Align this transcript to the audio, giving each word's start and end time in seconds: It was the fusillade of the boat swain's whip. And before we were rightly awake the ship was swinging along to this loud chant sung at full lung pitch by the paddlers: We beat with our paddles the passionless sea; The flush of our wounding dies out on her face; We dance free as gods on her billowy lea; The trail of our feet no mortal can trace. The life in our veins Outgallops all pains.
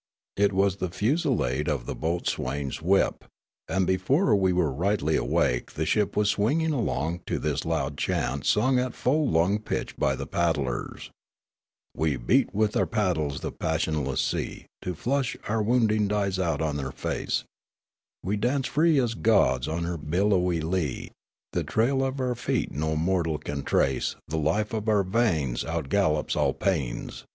It 0.35 0.51
was 0.51 0.77
the 0.77 0.89
fusillade 0.89 1.69
of 1.69 1.85
the 1.85 1.93
boat 1.93 2.25
swain's 2.25 2.81
whip. 2.81 3.23
And 3.69 3.85
before 3.85 4.35
we 4.35 4.51
were 4.51 4.73
rightly 4.73 5.15
awake 5.15 5.73
the 5.73 5.85
ship 5.85 6.17
was 6.17 6.29
swinging 6.31 6.73
along 6.73 7.19
to 7.27 7.37
this 7.37 7.65
loud 7.65 7.99
chant 7.99 8.47
sung 8.47 8.79
at 8.79 8.95
full 8.95 9.27
lung 9.29 9.59
pitch 9.59 9.95
by 9.97 10.15
the 10.15 10.25
paddlers: 10.25 11.11
We 11.95 12.17
beat 12.17 12.51
with 12.51 12.75
our 12.75 12.87
paddles 12.87 13.41
the 13.41 13.51
passionless 13.51 14.21
sea; 14.21 14.65
The 14.81 14.95
flush 14.95 15.35
of 15.35 15.41
our 15.47 15.61
wounding 15.61 16.07
dies 16.07 16.39
out 16.39 16.63
on 16.63 16.79
her 16.79 16.91
face; 16.91 17.43
We 18.23 18.37
dance 18.37 18.65
free 18.65 18.99
as 18.99 19.13
gods 19.13 19.67
on 19.67 19.83
her 19.83 19.97
billowy 19.99 20.61
lea; 20.61 21.11
The 21.53 21.63
trail 21.63 22.03
of 22.03 22.19
our 22.19 22.33
feet 22.33 22.71
no 22.71 22.95
mortal 22.95 23.37
can 23.37 23.61
trace. 23.61 24.15
The 24.27 24.37
life 24.37 24.73
in 24.73 24.89
our 24.89 25.03
veins 25.03 25.63
Outgallops 25.63 26.35
all 26.35 26.53
pains. 26.55 27.23